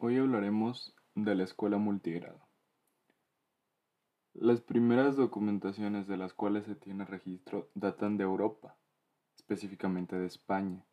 [0.00, 2.40] Hoy hablaremos de la escuela multigrado.
[4.32, 8.76] Las primeras documentaciones de las cuales se tiene registro datan de Europa,
[9.34, 10.84] específicamente de España,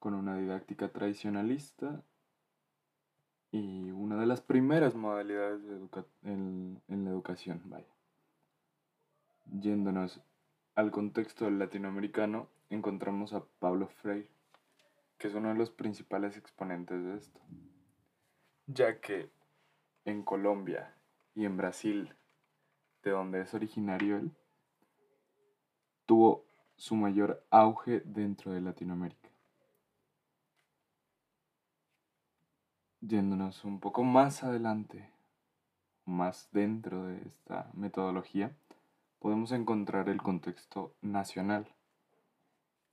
[0.00, 2.02] con una didáctica tradicionalista
[3.52, 5.62] y una de las primeras modalidades
[6.24, 7.62] en, la educación.
[7.66, 7.94] Vaya.
[9.44, 10.20] Yéndonos
[10.74, 14.34] al contexto latinoamericano, encontramos a Pablo Freire
[15.24, 17.40] que es uno de los principales exponentes de esto,
[18.66, 19.30] ya que
[20.04, 20.94] en Colombia
[21.34, 22.14] y en Brasil,
[23.02, 24.32] de donde es originario él,
[26.04, 26.44] tuvo
[26.76, 29.30] su mayor auge dentro de Latinoamérica.
[33.00, 35.08] Yéndonos un poco más adelante,
[36.04, 38.54] más dentro de esta metodología,
[39.20, 41.73] podemos encontrar el contexto nacional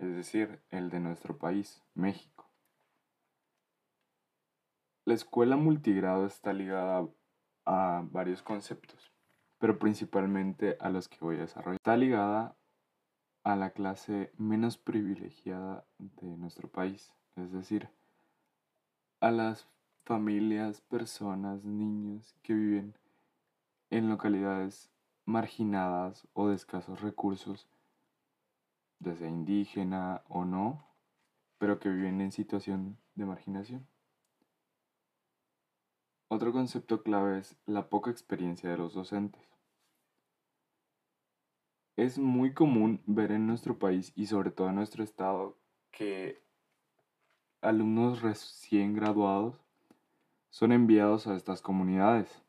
[0.00, 2.50] es decir, el de nuestro país, México.
[5.04, 7.06] La escuela multigrado está ligada
[7.66, 9.12] a varios conceptos,
[9.58, 11.76] pero principalmente a los que voy a desarrollar.
[11.76, 12.56] Está ligada
[13.42, 17.90] a la clase menos privilegiada de nuestro país, es decir,
[19.20, 19.68] a las
[20.04, 22.94] familias, personas, niños que viven
[23.90, 24.90] en localidades
[25.26, 27.68] marginadas o de escasos recursos
[29.00, 30.86] ya sea indígena o no,
[31.58, 33.86] pero que viven en situación de marginación.
[36.28, 39.42] Otro concepto clave es la poca experiencia de los docentes.
[41.96, 45.58] Es muy común ver en nuestro país y sobre todo en nuestro estado
[45.90, 46.40] que
[47.60, 49.60] alumnos recién graduados
[50.50, 52.42] son enviados a estas comunidades.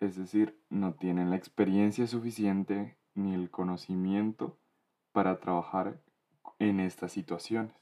[0.00, 4.56] Es decir, no tienen la experiencia suficiente ni el conocimiento
[5.12, 6.00] para trabajar
[6.58, 7.74] en estas situaciones.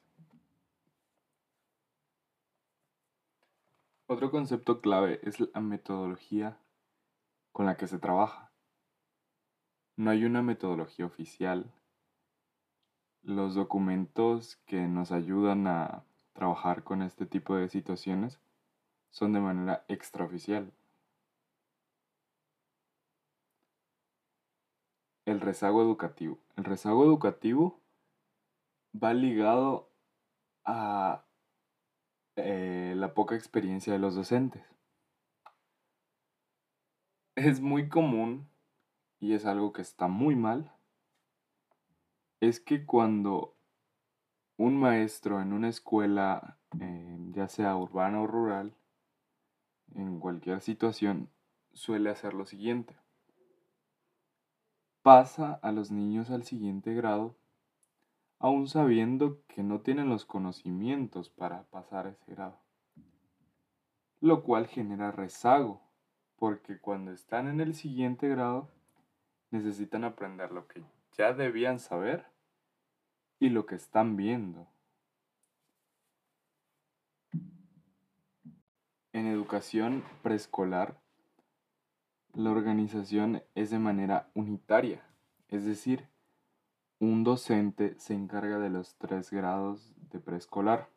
[4.08, 6.58] Otro concepto clave es la metodología
[7.52, 8.50] con la que se trabaja.
[9.96, 11.72] No hay una metodología oficial.
[13.22, 16.04] Los documentos que nos ayudan a
[16.34, 18.38] trabajar con este tipo de situaciones
[19.10, 20.72] son de manera extraoficial.
[25.26, 26.38] El rezago educativo.
[26.56, 27.82] El rezago educativo
[28.94, 29.92] va ligado
[30.64, 31.26] a
[32.36, 34.64] eh, la poca experiencia de los docentes.
[37.34, 38.48] Es muy común,
[39.18, 40.72] y es algo que está muy mal,
[42.40, 43.56] es que cuando
[44.56, 48.74] un maestro en una escuela, eh, ya sea urbana o rural,
[49.94, 51.30] en cualquier situación,
[51.72, 52.96] suele hacer lo siguiente
[55.06, 57.36] pasa a los niños al siguiente grado,
[58.40, 62.58] aún sabiendo que no tienen los conocimientos para pasar ese grado.
[64.20, 65.80] Lo cual genera rezago,
[66.34, 68.68] porque cuando están en el siguiente grado,
[69.52, 70.82] necesitan aprender lo que
[71.16, 72.26] ya debían saber
[73.38, 74.66] y lo que están viendo.
[79.12, 81.00] En educación preescolar,
[82.36, 85.02] la organización es de manera unitaria,
[85.48, 86.06] es decir,
[86.98, 90.90] un docente se encarga de los tres grados de preescolar.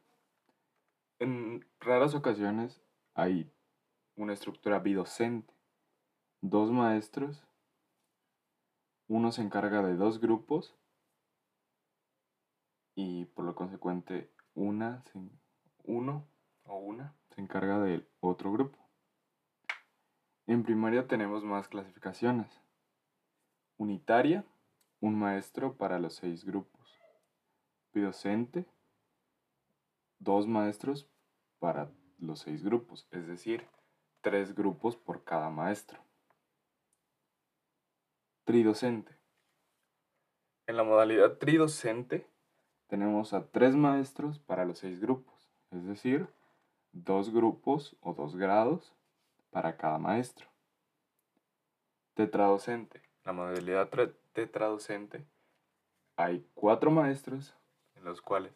[1.17, 2.81] En raras ocasiones
[3.13, 3.49] hay
[4.17, 5.53] una estructura bidocente,
[6.41, 7.41] dos maestros,
[9.07, 10.75] uno se encarga de dos grupos
[12.95, 15.05] y por lo consecuente una,
[15.85, 16.27] uno
[16.65, 18.88] o una se encarga del otro grupo.
[20.49, 22.59] En primaria tenemos más clasificaciones.
[23.77, 24.43] Unitaria,
[24.99, 26.99] un maestro para los seis grupos.
[27.93, 28.65] Bidocente,
[30.17, 31.07] dos maestros
[31.59, 33.67] para los seis grupos, es decir,
[34.21, 35.99] tres grupos por cada maestro.
[38.43, 39.15] Tridocente.
[40.65, 42.27] En la modalidad tridocente
[42.87, 46.27] tenemos a tres maestros para los seis grupos, es decir,
[46.91, 48.95] dos grupos o dos grados
[49.49, 50.47] para cada maestro.
[52.13, 53.01] Tetradocente.
[53.23, 53.89] La modalidad
[54.33, 55.25] tetradocente
[56.15, 57.55] hay cuatro maestros
[57.95, 58.53] en los cuales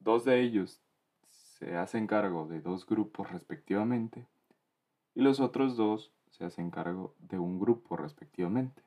[0.00, 0.80] dos de ellos
[1.28, 4.26] se hacen cargo de dos grupos respectivamente
[5.14, 8.82] y los otros dos se hacen cargo de un grupo respectivamente.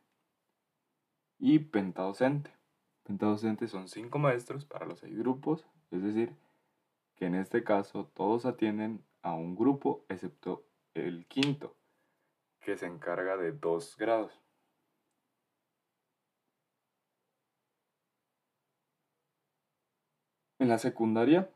[1.40, 2.52] Y pentadocente.
[3.04, 6.36] Pentadocente son cinco maestros para los seis grupos, es decir,
[7.16, 10.64] que en este caso todos atienden a un grupo excepto
[11.08, 11.76] el quinto,
[12.60, 14.32] que se encarga de dos grados.
[20.60, 21.50] En la secundaria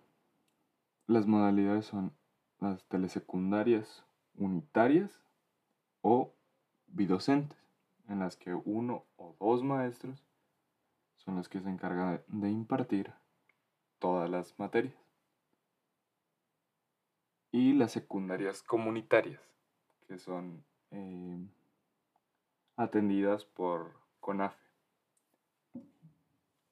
[1.07, 2.15] Las modalidades son
[2.61, 4.05] las telesecundarias
[4.35, 5.11] unitarias
[6.01, 6.33] o
[6.87, 7.57] bidocentes,
[8.07, 10.23] en las que uno o dos maestros
[11.17, 13.13] son los que se encargan de impartir
[13.99, 14.95] todas las materias.
[17.53, 19.39] Y las secundarias comunitarias,
[20.07, 21.37] que son eh,
[22.75, 24.59] atendidas por CONAFE.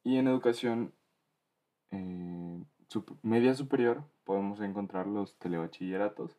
[0.04, 0.92] Y en educación
[1.92, 2.66] eh,
[3.22, 6.36] media superior podemos encontrar los telebachilleratos,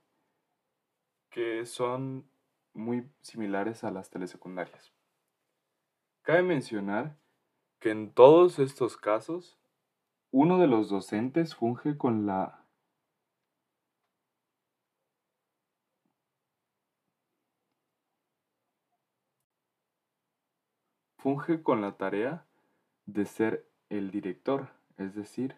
[1.31, 2.27] que son
[2.75, 4.93] muy similares a las telesecundarias.
[6.23, 7.17] Cabe mencionar
[7.79, 9.57] que en todos estos casos,
[10.31, 12.62] uno de los docentes funge con la
[21.23, 22.45] funge con la tarea
[23.07, 25.55] de ser el director, es decir,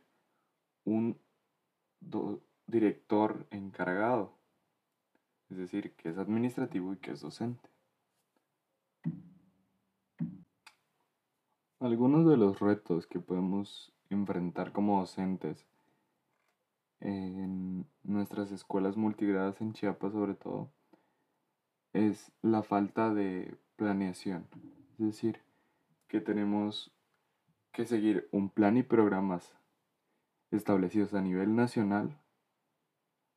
[0.85, 1.19] un
[2.67, 4.35] director encargado,
[5.49, 7.71] es decir, que es administrativo y que es docente.
[11.81, 15.67] Algunos de los retos que podemos enfrentar como docentes
[17.01, 20.71] en nuestras escuelas multigradas en Chiapas sobre todo
[21.95, 24.47] es la falta de planeación,
[24.99, 25.44] es decir,
[26.09, 26.93] que tenemos
[27.73, 29.55] que seguir un plan y programas
[30.51, 32.21] establecidos a nivel nacional,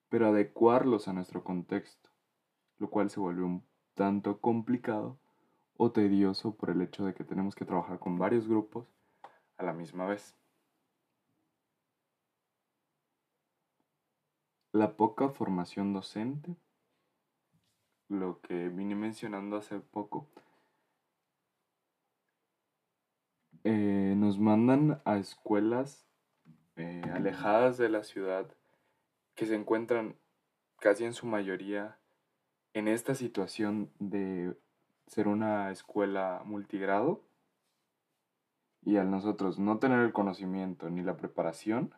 [0.09, 2.09] pero adecuarlos a nuestro contexto,
[2.77, 3.65] lo cual se vuelve un
[3.95, 5.19] tanto complicado
[5.75, 8.87] o tedioso por el hecho de que tenemos que trabajar con varios grupos
[9.57, 10.35] a la misma vez.
[14.71, 16.55] La poca formación docente,
[18.09, 20.27] lo que vine mencionando hace poco,
[23.69, 26.07] eh, nos mandan a escuelas
[26.77, 28.47] eh, alejadas de la ciudad
[29.35, 30.15] que se encuentran
[30.79, 31.99] casi en su mayoría
[32.71, 34.55] en esta situación de
[35.07, 37.25] ser una escuela multigrado
[38.83, 41.93] y al nosotros no tener el conocimiento ni la preparación,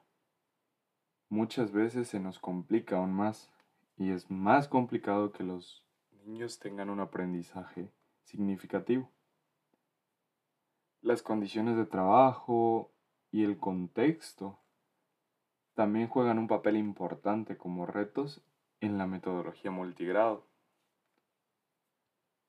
[1.30, 3.52] muchas veces se nos complica aún más
[3.96, 5.86] y es más complicado que los
[6.26, 7.92] niños tengan un aprendizaje
[8.24, 9.12] significativo.
[11.02, 12.92] Las condiciones de trabajo
[13.32, 14.60] y el contexto
[15.74, 18.42] también juegan un papel importante como retos
[18.82, 20.46] en la metodología multigrado.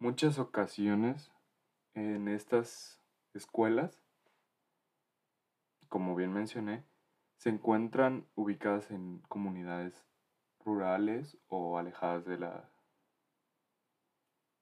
[0.01, 1.31] Muchas ocasiones
[1.95, 3.01] en estas
[3.35, 4.03] escuelas,
[5.89, 6.83] como bien mencioné,
[7.37, 10.05] se encuentran ubicadas en comunidades
[10.65, 12.69] rurales o alejadas de la,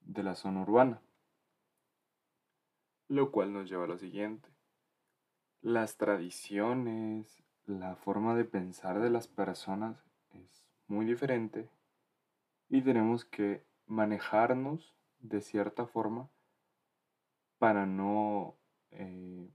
[0.01, 1.01] de la zona urbana.
[3.09, 4.49] Lo cual nos lleva a lo siguiente.
[5.63, 11.69] Las tradiciones, la forma de pensar de las personas es muy diferente
[12.69, 16.31] y tenemos que manejarnos de cierta forma
[17.59, 18.57] para no
[18.91, 19.51] eh,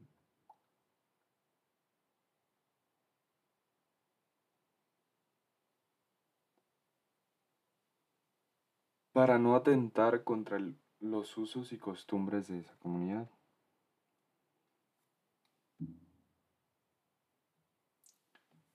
[9.13, 10.57] para no atentar contra
[10.99, 13.29] los usos y costumbres de esa comunidad.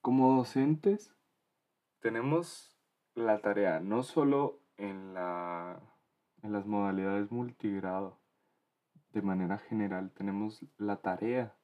[0.08, 1.14] Como docentes,
[2.00, 2.74] tenemos
[3.14, 5.82] la tarea no solo en, la,
[6.40, 8.18] en las modalidades multigrado,
[9.12, 11.54] de manera general, tenemos la tarea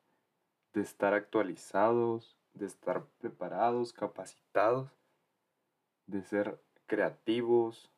[0.75, 4.91] de estar actualizados, de estar preparados, capacitados,
[6.07, 7.91] de ser creativos,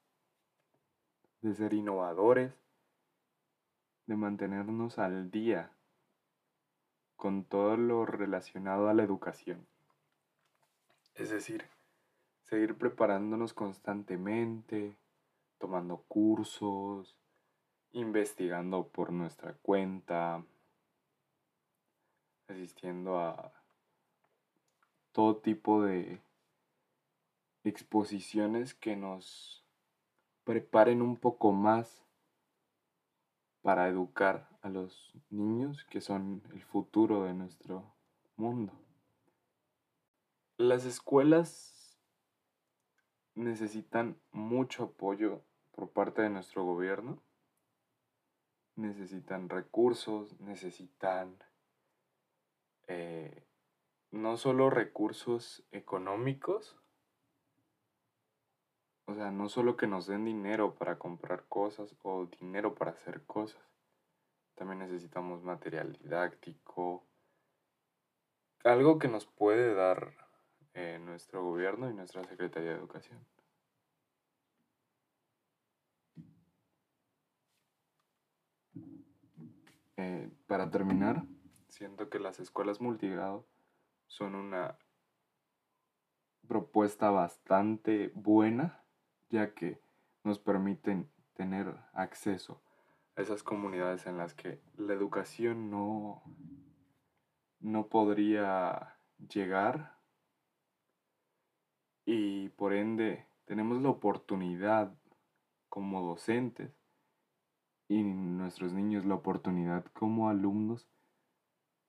[1.41, 2.55] de ser innovadores,
[4.07, 5.73] de mantenernos al día
[7.17, 9.67] con todo lo relacionado a la educación.
[11.17, 11.65] Es decir,
[12.43, 14.99] seguir preparándonos constantemente,
[15.59, 17.17] tomando cursos,
[17.93, 20.45] investigando por nuestra cuenta,
[22.49, 23.51] asistiendo a
[25.13, 26.21] todo tipo de
[27.65, 29.65] exposiciones que nos
[30.45, 32.05] preparen un poco más
[33.63, 37.95] para educar a los niños que son el futuro de nuestro
[38.37, 38.86] mundo.
[40.59, 41.99] Las escuelas
[43.35, 47.23] necesitan mucho apoyo por parte de nuestro gobierno.
[48.75, 51.37] Necesitan recursos, necesitan
[52.87, 53.45] eh,
[54.13, 56.79] no solo recursos económicos,
[59.05, 63.23] o sea, no solo que nos den dinero para comprar cosas o dinero para hacer
[63.27, 63.63] cosas.
[64.55, 67.05] También necesitamos material didáctico,
[68.65, 70.26] algo que nos puede dar
[70.79, 73.19] eh, nuestro gobierno y nuestra Secretaría de Educación.
[79.97, 81.25] Eh, para terminar,
[81.69, 83.47] siento que las escuelas multigrado
[84.07, 84.77] son una
[86.47, 88.85] propuesta bastante buena,
[89.31, 89.81] ya que
[90.25, 92.61] nos permiten tener acceso
[93.17, 96.23] a esas comunidades en las que la educación no,
[97.61, 99.96] no podría llegar
[102.07, 104.95] y por ende tenemos la oportunidad
[105.69, 106.71] como docentes
[107.89, 110.89] y nuestros niños la oportunidad como alumnos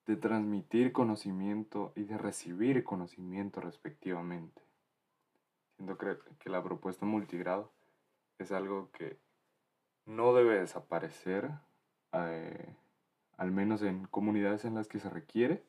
[0.08, 4.62] de transmitir conocimiento y de recibir conocimiento respectivamente.
[5.76, 7.72] Siento que la propuesta multigrado
[8.40, 9.18] es algo que
[10.06, 11.52] no debe desaparecer,
[12.14, 12.76] eh,
[13.38, 15.64] al menos en comunidades en las que se requiere,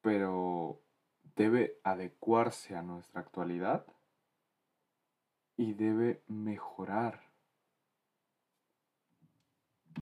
[0.00, 0.80] pero
[1.40, 3.86] debe adecuarse a nuestra actualidad
[5.56, 7.29] y debe mejorar